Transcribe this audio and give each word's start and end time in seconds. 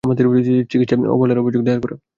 আমাদের 0.03 0.25
উচিৎ 0.29 0.65
চিকিৎসায় 0.71 1.11
অবহেলার 1.13 1.41
অভিযোগ 1.43 1.61
দায়ের 1.63 1.81
করা। 1.83 1.95